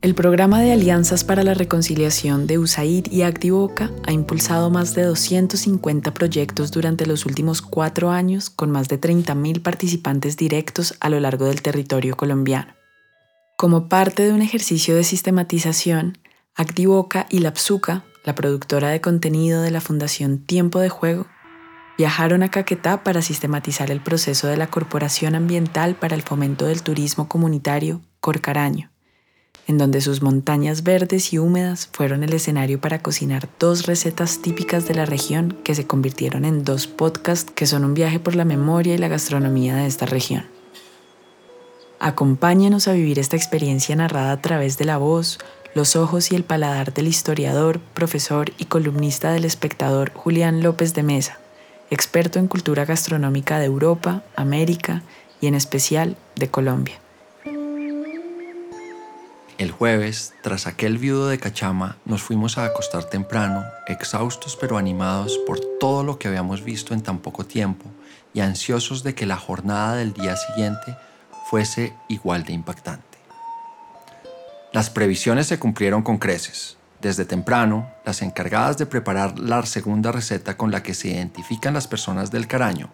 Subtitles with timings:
[0.00, 5.02] El programa de Alianzas para la Reconciliación de USAID y Activoca ha impulsado más de
[5.02, 11.18] 250 proyectos durante los últimos cuatro años con más de 30.000 participantes directos a lo
[11.20, 12.74] largo del territorio colombiano.
[13.56, 16.16] Como parte de un ejercicio de sistematización,
[16.54, 21.26] Activoca y la PSUCA, la productora de contenido de la Fundación Tiempo de Juego,
[21.98, 26.82] viajaron a Caquetá para sistematizar el proceso de la Corporación Ambiental para el Fomento del
[26.82, 28.90] Turismo Comunitario, Corcaraño
[29.68, 34.88] en donde sus montañas verdes y húmedas fueron el escenario para cocinar dos recetas típicas
[34.88, 38.46] de la región que se convirtieron en dos podcasts que son un viaje por la
[38.46, 40.46] memoria y la gastronomía de esta región.
[42.00, 45.38] Acompáñanos a vivir esta experiencia narrada a través de la voz,
[45.74, 51.02] los ojos y el paladar del historiador, profesor y columnista del espectador Julián López de
[51.02, 51.40] Mesa,
[51.90, 55.02] experto en cultura gastronómica de Europa, América
[55.40, 56.98] y en especial de Colombia.
[59.58, 65.36] El jueves, tras aquel viudo de Cachama, nos fuimos a acostar temprano, exhaustos pero animados
[65.48, 67.86] por todo lo que habíamos visto en tan poco tiempo
[68.32, 70.96] y ansiosos de que la jornada del día siguiente
[71.50, 73.18] fuese igual de impactante.
[74.72, 76.77] Las previsiones se cumplieron con creces.
[77.00, 81.86] Desde temprano, las encargadas de preparar la segunda receta con la que se identifican las
[81.86, 82.90] personas del caraño,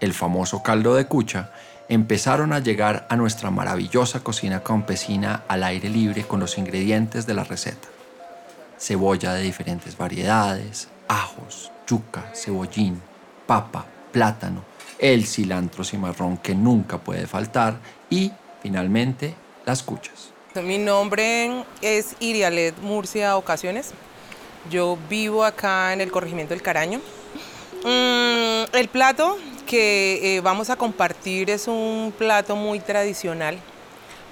[0.00, 1.50] el famoso caldo de cucha,
[1.88, 7.34] empezaron a llegar a nuestra maravillosa cocina campesina al aire libre con los ingredientes de
[7.34, 7.88] la receta.
[8.78, 13.02] Cebolla de diferentes variedades, ajos, yuca, cebollín,
[13.46, 14.62] papa, plátano,
[14.98, 19.34] el cilantro cimarrón que nunca puede faltar y, finalmente,
[19.66, 20.31] las cuchas.
[20.60, 23.92] Mi nombre es Irialet Murcia Ocasiones.
[24.70, 27.00] Yo vivo acá en el corregimiento del Caraño.
[27.84, 33.56] Mm, el plato que eh, vamos a compartir es un plato muy tradicional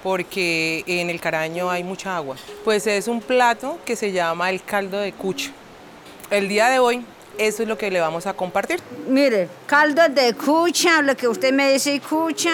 [0.02, 2.36] porque en el Caraño hay mucha agua.
[2.64, 5.52] Pues es un plato que se llama el caldo de cucho.
[6.30, 7.02] El día de hoy
[7.38, 8.80] eso es lo que le vamos a compartir.
[9.08, 12.52] Mire, caldo de cucha, lo que usted me dice cucha,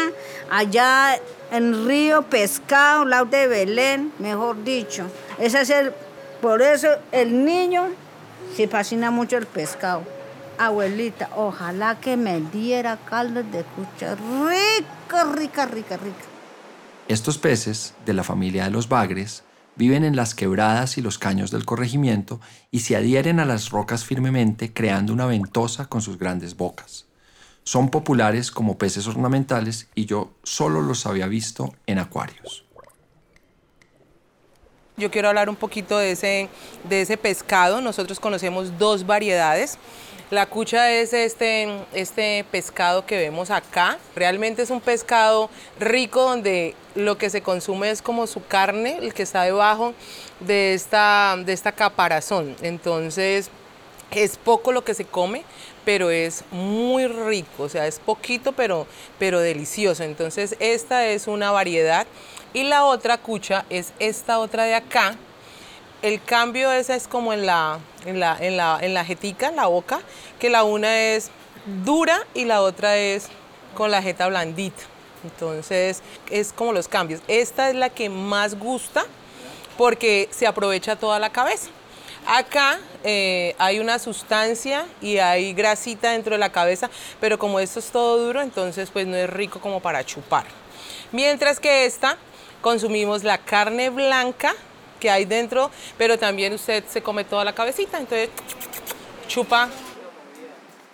[0.49, 1.19] allá
[1.51, 5.07] en Río Pescado, lado de Belén, mejor dicho.
[5.39, 5.93] Ese es el,
[6.41, 7.89] por eso el niño
[8.57, 10.03] se fascina mucho el pescado
[10.59, 16.25] abuelita, ojalá que me diera caldo de cucha rica, rica, rica, rica.
[17.09, 19.45] Estos peces, de la familia de los bagres,
[19.77, 22.41] viven en las quebradas y los caños del corregimiento
[22.71, 27.07] y se adhieren a las rocas firmemente creando una ventosa con sus grandes bocas.
[27.67, 32.65] Son populares como peces ornamentales y yo solo los había visto en acuarios.
[34.97, 36.49] Yo quiero hablar un poquito de ese,
[36.89, 37.81] de ese pescado.
[37.81, 39.79] Nosotros conocemos dos variedades.
[40.31, 43.99] La cucha es este, este pescado que vemos acá.
[44.15, 45.51] Realmente es un pescado
[45.81, 49.93] rico donde lo que se consume es como su carne, el que está debajo
[50.39, 52.55] de esta, de esta caparazón.
[52.63, 53.51] Entonces
[54.13, 55.45] es poco lo que se come,
[55.87, 58.89] pero es muy rico, o sea, es poquito pero,
[59.21, 60.03] pero delicioso.
[60.03, 62.09] Entonces esta es una variedad
[62.53, 65.15] y la otra cucha es esta otra de acá,
[66.03, 69.67] el cambio ese es como en la, en la, en la, en la jetica, la
[69.67, 70.01] boca,
[70.41, 71.31] que la una es
[71.85, 73.29] dura y la otra es
[73.75, 74.83] con la jeta blandita.
[75.23, 77.21] Entonces es como los cambios.
[77.29, 79.05] Esta es la que más gusta
[79.79, 81.69] porque se aprovecha toda la cabeza.
[82.27, 87.79] Acá eh, hay una sustancia y hay grasita dentro de la cabeza, pero como esto
[87.79, 90.45] es todo duro, entonces pues no es rico como para chupar.
[91.13, 92.17] Mientras que esta
[92.61, 94.55] consumimos la carne blanca
[94.99, 98.29] que hay dentro, pero también usted se come toda la cabecita, entonces
[99.29, 99.69] chupa.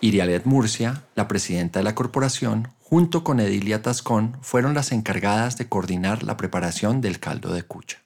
[0.01, 5.67] Irialet Murcia, la presidenta de la corporación, junto con Edilia Tascón, fueron las encargadas de
[5.67, 8.03] coordinar la preparación del caldo de cucha.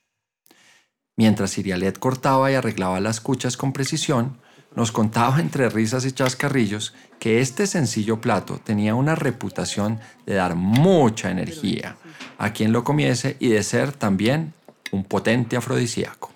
[1.17, 4.38] Mientras Irialet cortaba y arreglaba las cuchas con precisión,
[4.75, 10.53] nos contaba entre risas y chascarrillos que este sencillo plato tenía una reputación de dar
[10.53, 11.97] mucha energía
[12.38, 14.53] a quien lo comiese y de ser también
[14.91, 16.31] un potente afrodisíaco.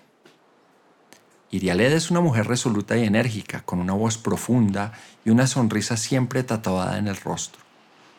[1.52, 6.42] Irialed es una mujer resoluta y enérgica, con una voz profunda y una sonrisa siempre
[6.42, 7.62] tatuada en el rostro.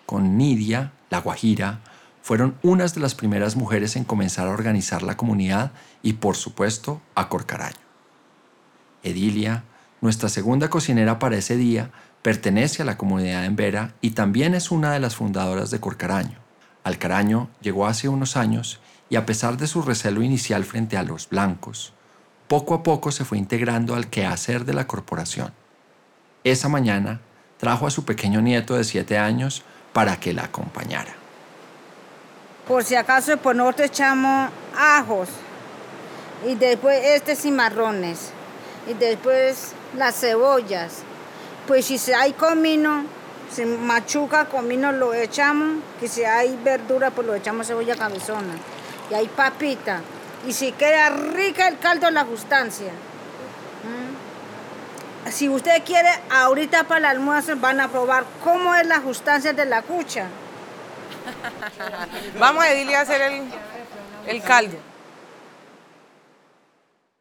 [0.06, 1.82] Con Nidia, la Guajira,
[2.24, 7.02] fueron unas de las primeras mujeres en comenzar a organizar la comunidad y, por supuesto,
[7.16, 7.76] a Corcaraño.
[9.04, 9.66] Edilia,
[10.00, 11.92] nuestra segunda cocinera para ese día,
[12.22, 16.40] pertenece a la comunidad en Vera y también es una de las fundadoras de Corcaraño.
[16.86, 18.80] Alcaraño llegó hace unos años
[19.10, 21.94] y a pesar de su recelo inicial frente a los blancos,
[22.48, 25.52] poco a poco se fue integrando al quehacer de la corporación.
[26.46, 27.20] Esa mañana
[27.58, 31.23] trajo a su pequeño nieto de siete años para que la acompañara.
[32.68, 35.28] Por si acaso, pues nosotros echamos ajos
[36.46, 38.30] y después este cimarrones
[38.88, 41.00] y después las cebollas.
[41.68, 43.06] Pues si hay comino,
[43.52, 48.54] si machuca comino lo echamos, que si hay verdura pues lo echamos cebolla cabezona
[49.10, 50.02] y hay papita.
[50.48, 52.92] Y si queda rica el caldo, la sustancia.
[53.84, 55.32] ¿Mm?
[55.32, 59.66] Si usted quiere, ahorita para el almuerzo van a probar cómo es la sustancia de
[59.66, 60.28] la cucha.
[62.40, 63.44] Vamos a Edilia a hacer el,
[64.28, 64.78] el caldo.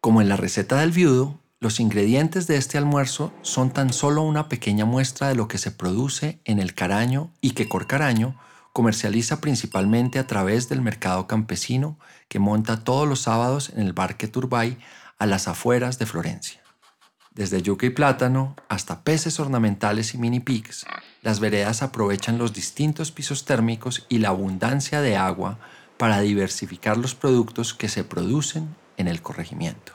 [0.01, 4.49] Como en la receta del viudo, los ingredientes de este almuerzo son tan solo una
[4.49, 8.37] pequeña muestra de lo que se produce en el Caraño y que Corcaraño
[8.73, 11.99] comercializa principalmente a través del mercado campesino
[12.29, 14.79] que monta todos los sábados en el Barque Turbay
[15.19, 16.62] a las afueras de Florencia.
[17.35, 20.85] Desde yuca y plátano hasta peces ornamentales y mini pigs,
[21.23, 25.59] las veredas aprovechan los distintos pisos térmicos y la abundancia de agua
[25.97, 29.93] para diversificar los productos que se producen en el corregimiento.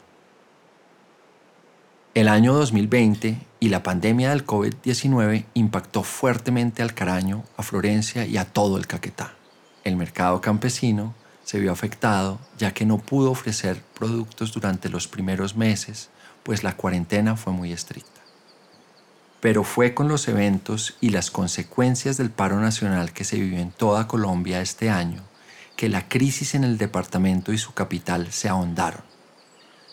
[2.16, 8.38] El año 2020 y la pandemia del COVID-19 impactó fuertemente al Caraño, a Florencia y
[8.38, 9.36] a todo el Caquetá.
[9.83, 11.13] El mercado campesino
[11.44, 16.10] se vio afectado ya que no pudo ofrecer productos durante los primeros meses,
[16.47, 18.21] pues la cuarentena fue muy estricta.
[19.41, 23.69] Pero fue con los eventos y las consecuencias del paro nacional que se vivió en
[23.69, 25.21] toda Colombia este año
[25.75, 29.03] que la crisis en el departamento y su capital se ahondaron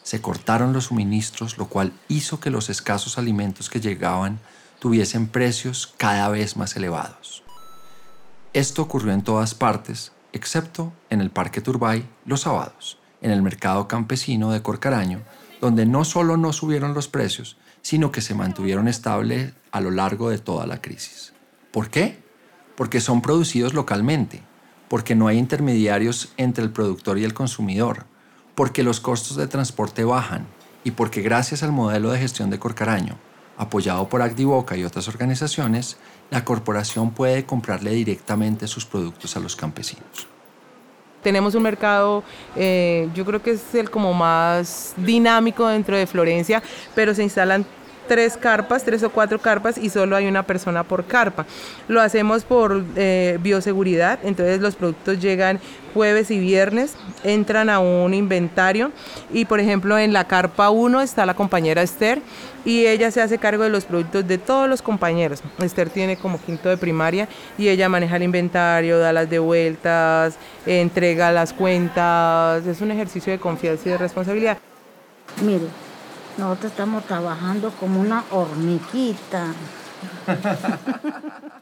[0.05, 4.39] se cortaron los suministros, lo cual hizo que los escasos alimentos que llegaban
[4.79, 7.43] tuviesen precios cada vez más elevados.
[8.53, 13.89] Esto ocurrió en todas partes, excepto en el Parque Turbay los sábados, en el mercado
[13.89, 15.23] campesino de Corcaraño,
[15.65, 20.29] donde no solo no subieron los precios, sino que se mantuvieron estables a lo largo
[20.29, 21.33] de toda la crisis.
[21.73, 22.23] ¿Por qué?
[22.77, 24.43] Porque son producidos localmente,
[24.91, 28.05] porque no hay intermediarios entre el productor y el consumidor,
[28.55, 30.47] porque los costos de transporte bajan
[30.85, 33.17] y porque gracias al modelo de gestión de Corcaraño,
[33.57, 35.97] apoyado por Activoca y otras organizaciones,
[36.29, 40.34] la corporación puede comprarle directamente sus productos a los campesinos.
[41.25, 42.23] Tenemos un mercado,
[42.55, 46.63] eh, yo creo que es el como más dinámico dentro de Florencia,
[46.95, 47.65] pero se instalan
[48.07, 51.47] tres carpas, tres o cuatro carpas y solo hay una persona por carpa.
[51.89, 55.61] Lo hacemos por eh, bioseguridad, entonces los productos llegan
[55.93, 58.91] jueves y viernes, entran a un inventario
[59.33, 62.21] y por ejemplo en la carpa 1 está la compañera Esther
[62.65, 65.43] y ella se hace cargo de los productos de todos los compañeros.
[65.63, 70.37] Esther tiene como quinto de primaria y ella maneja el inventario, da las devueltas,
[70.67, 74.59] entrega las cuentas, es un ejercicio de confianza y de responsabilidad.
[75.43, 75.67] Mire,
[76.39, 79.55] nosotros estamos trabajando como una hormiguita.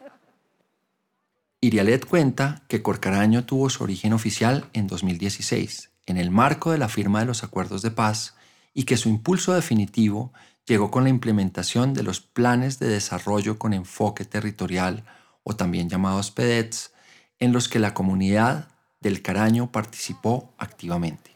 [1.60, 6.88] Irialet cuenta que Corcaraño tuvo su origen oficial en 2016, en el marco de la
[6.88, 8.34] firma de los acuerdos de paz,
[8.74, 10.32] y que su impulso definitivo
[10.66, 15.04] llegó con la implementación de los planes de desarrollo con enfoque territorial,
[15.44, 16.92] o también llamados PEDETS,
[17.38, 18.68] en los que la comunidad
[19.00, 21.31] del Caraño participó activamente.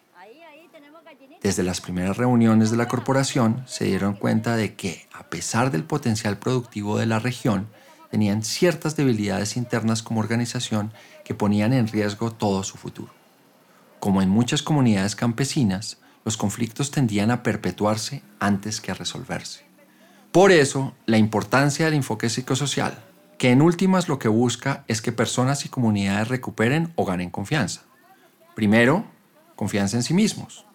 [1.47, 5.85] Desde las primeras reuniones de la corporación se dieron cuenta de que, a pesar del
[5.85, 7.69] potencial productivo de la región,
[8.11, 10.93] tenían ciertas debilidades internas como organización
[11.25, 13.13] que ponían en riesgo todo su futuro.
[14.01, 19.61] Como en muchas comunidades campesinas, los conflictos tendían a perpetuarse antes que a resolverse.
[20.33, 23.05] Por eso, la importancia del enfoque psicosocial,
[23.39, 27.83] que en últimas lo que busca es que personas y comunidades recuperen o ganen confianza.
[28.57, 29.05] Primero,
[29.55, 30.67] confianza en sí mismos.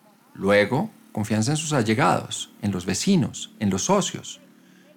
[0.41, 4.41] Luego, confianza en sus allegados, en los vecinos, en los socios.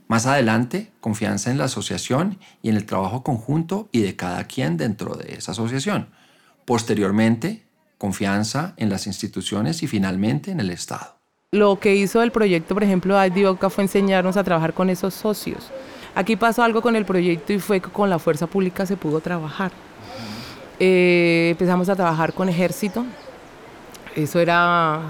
[0.08, 4.78] Más adelante, confianza en la asociación y en el trabajo conjunto y de cada quien
[4.78, 6.08] dentro de esa asociación.
[6.64, 7.66] Posteriormente,
[7.98, 11.18] confianza en las instituciones y finalmente en el Estado.
[11.52, 15.70] Lo que hizo el proyecto, por ejemplo, Adioca fue enseñarnos a trabajar con esos socios.
[16.14, 19.20] Aquí pasó algo con el proyecto y fue que con la fuerza pública se pudo
[19.20, 19.72] trabajar.
[20.80, 23.04] Eh, empezamos a trabajar con ejército,
[24.16, 25.02] eso era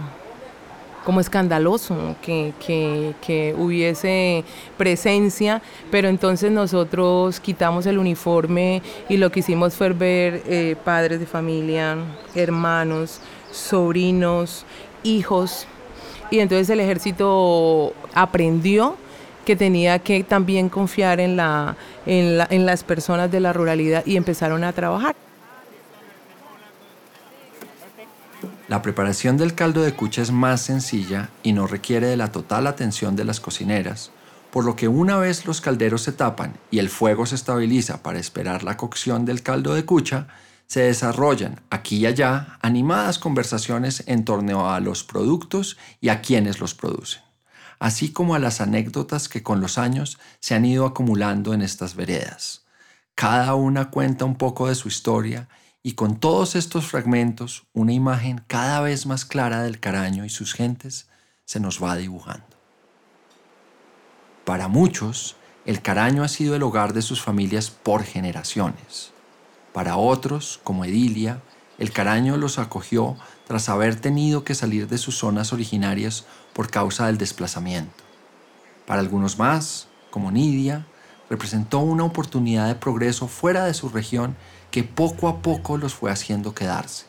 [1.05, 4.45] como escandaloso que, hubiese
[4.77, 11.21] presencia, pero entonces nosotros quitamos el uniforme y lo que hicimos fue ver eh, padres
[11.21, 11.97] de familia,
[12.35, 13.21] hermanos,
[13.53, 14.65] sobrinos,
[15.03, 15.67] hijos,
[16.31, 18.97] y entonces el ejército aprendió
[19.45, 24.65] que tenía que también confiar en, la, en las personas de la ruralidad y empezaron
[24.65, 25.15] a trabajar.
[28.75, 32.67] La preparación del caldo de cucha es más sencilla y no requiere de la total
[32.67, 34.11] atención de las cocineras,
[34.51, 38.19] por lo que una vez los calderos se tapan y el fuego se estabiliza para
[38.19, 40.27] esperar la cocción del caldo de cucha,
[40.67, 46.59] se desarrollan aquí y allá animadas conversaciones en torno a los productos y a quienes
[46.59, 47.23] los producen,
[47.79, 51.95] así como a las anécdotas que con los años se han ido acumulando en estas
[51.95, 52.65] veredas.
[53.15, 55.49] Cada una cuenta un poco de su historia
[55.87, 60.55] y con todos estos fragmentos una imagen cada vez más clara del Caraño y sus
[60.55, 61.09] gentes
[61.45, 62.47] se nos va dibujando.
[64.47, 65.37] Para muchos,
[65.67, 69.13] el Caraño ha sido el hogar de sus familias por generaciones.
[69.75, 71.43] Para otros, como Edilia,
[71.79, 76.25] el Caraño los acogió tras haber tenido que salir de sus zonas originarias
[76.55, 78.03] por causa del desplazamiento.
[78.87, 80.87] Para algunos más, como Nidia,
[81.31, 84.37] representó una oportunidad de progreso fuera de su región
[84.71, 87.07] que poco a poco los fue haciendo quedarse.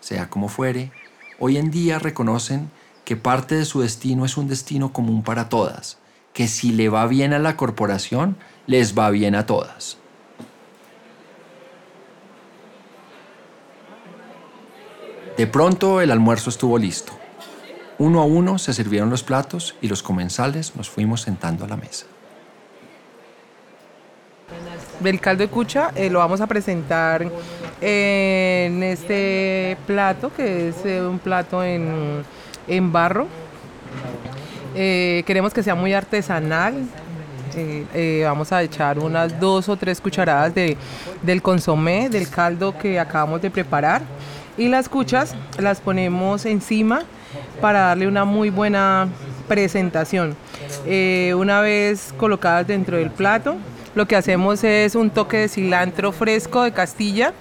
[0.00, 0.92] Sea como fuere,
[1.38, 2.70] hoy en día reconocen
[3.04, 5.98] que parte de su destino es un destino común para todas,
[6.32, 9.98] que si le va bien a la corporación, les va bien a todas.
[15.36, 17.12] De pronto el almuerzo estuvo listo.
[17.98, 21.76] Uno a uno se sirvieron los platos y los comensales nos fuimos sentando a la
[21.76, 22.06] mesa.
[25.04, 27.26] El caldo de cucha eh, lo vamos a presentar
[27.80, 32.24] en este plato, que es eh, un plato en,
[32.90, 33.26] barro.
[34.74, 36.74] Eh, queremos que sea muy artesanal.
[38.24, 40.76] vamos a echar unas dos o tres cucharadas de,
[41.22, 44.02] del consomé, del caldo que acabamos de preparar
[44.56, 47.02] y las cuchas las ponemos encima
[47.60, 49.08] para darle una muy buena
[49.48, 50.34] presentación.
[51.36, 53.56] Una vez colocadas dentro del plato,
[53.94, 57.32] lo que hacemos es un toque de cilantro fresco de Castilla,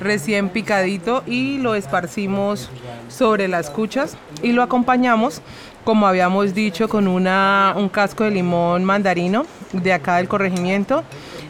[0.00, 2.70] recién picadito, y lo esparcimos
[3.08, 5.42] sobre las cuchas y lo acompañamos,
[5.84, 11.04] como habíamos dicho, con una, un casco de limón mandarino de acá del corregimiento,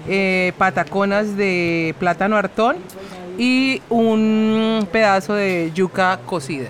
[0.09, 2.77] eh, pataconas de plátano hartón
[3.39, 6.69] y un pedazo de yuca cocida.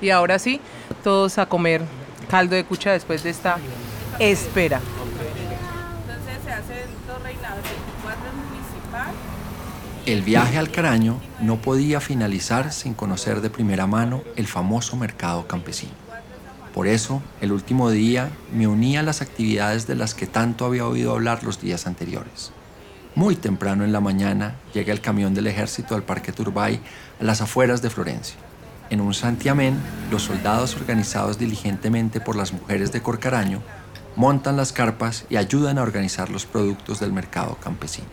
[0.00, 0.60] Y ahora sí,
[1.02, 1.82] todos a comer
[2.28, 3.56] caldo de cucha después de esta
[4.18, 4.80] espera.
[6.00, 7.40] Entonces se hace dos reinados, municipal.
[10.04, 15.46] El viaje al Caraño no podía finalizar sin conocer de primera mano el famoso mercado
[15.46, 15.92] campesino.
[16.74, 20.86] Por eso, el último día me uní a las actividades de las que tanto había
[20.86, 22.50] oído hablar los días anteriores.
[23.14, 26.80] Muy temprano en la mañana llega el camión del ejército al Parque Turbay
[27.20, 28.36] a las afueras de Florencia.
[28.90, 29.76] En un santiamén,
[30.10, 33.62] los soldados organizados diligentemente por las mujeres de Corcaraño
[34.16, 38.08] montan las carpas y ayudan a organizar los productos del mercado campesino.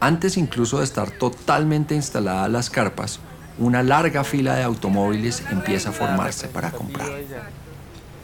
[0.00, 3.20] Antes incluso de estar totalmente instaladas las carpas,
[3.58, 7.08] una larga fila de automóviles empieza a formarse para comprar.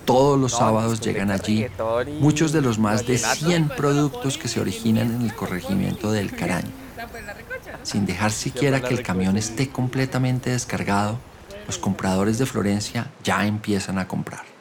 [0.04, 1.66] Todos los sábados llegan allí
[2.20, 6.70] muchos de los más de 100 productos que se originan en el corregimiento del Caraño.
[7.82, 11.18] Sin dejar siquiera que el camión esté completamente descargado,
[11.66, 14.53] los compradores de Florencia ya empiezan a comprar.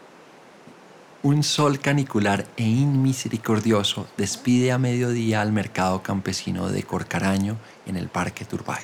[1.26, 8.10] Un sol canicular e inmisericordioso despide a mediodía al mercado campesino de Corcaraño en el
[8.10, 8.84] Parque Turbay.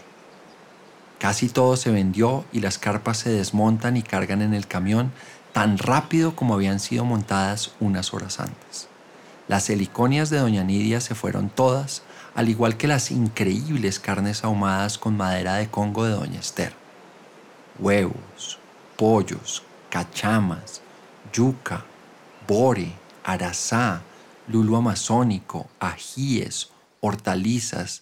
[1.20, 5.12] Casi todo se vendió y las carpas se desmontan y cargan en el camión
[5.52, 8.88] tan rápido como habían sido montadas unas horas antes.
[9.50, 12.04] Las heliconias de Doña Nidia se fueron todas,
[12.36, 16.72] al igual que las increíbles carnes ahumadas con madera de Congo de Doña Esther.
[17.80, 18.60] Huevos,
[18.96, 20.82] pollos, cachamas,
[21.34, 21.84] yuca,
[22.50, 22.92] bore,
[23.24, 24.02] arazá,
[24.48, 28.02] lulo amazónico, ajíes, hortalizas,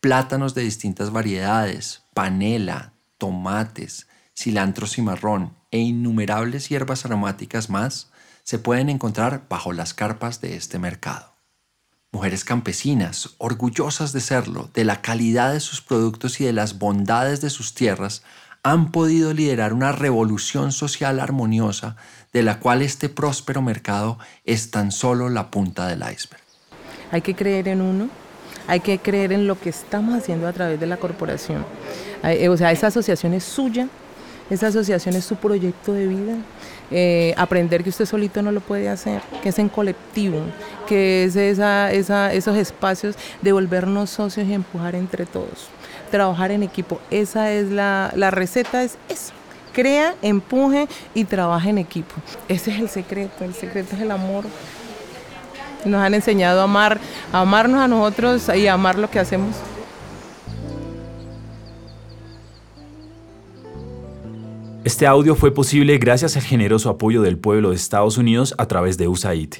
[0.00, 8.10] plátanos de distintas variedades, panela, tomates, cilantro cimarrón, e innumerables hierbas aromáticas más
[8.42, 11.33] se pueden encontrar bajo las carpas de este mercado.
[12.14, 17.40] Mujeres campesinas, orgullosas de serlo, de la calidad de sus productos y de las bondades
[17.40, 18.22] de sus tierras,
[18.62, 21.96] han podido liderar una revolución social armoniosa
[22.32, 26.40] de la cual este próspero mercado es tan solo la punta del iceberg.
[27.10, 28.08] Hay que creer en uno,
[28.68, 31.66] hay que creer en lo que estamos haciendo a través de la corporación.
[32.22, 33.88] Eh, o sea, esa asociación es suya,
[34.50, 36.36] esa asociación es su proyecto de vida.
[36.90, 40.40] Eh, aprender que usted solito no lo puede hacer, que es en colectivo,
[40.86, 45.68] que es esa, esos espacios de volvernos socios y empujar entre todos,
[46.10, 47.00] trabajar en equipo.
[47.10, 49.32] Esa es la, la receta, es eso.
[49.72, 52.14] Crea, empuje y trabaja en equipo.
[52.48, 54.44] Ese es el secreto, el secreto es el amor.
[55.84, 57.00] Nos han enseñado a amar,
[57.32, 59.56] a amarnos a nosotros y a amar lo que hacemos.
[64.84, 68.98] Este audio fue posible gracias al generoso apoyo del pueblo de Estados Unidos a través
[68.98, 69.54] de USAID.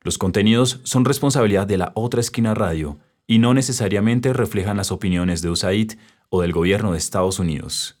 [0.00, 5.42] Los contenidos son responsabilidad de la otra esquina radio y no necesariamente reflejan las opiniones
[5.42, 5.92] de USAID
[6.30, 7.99] o del gobierno de Estados Unidos.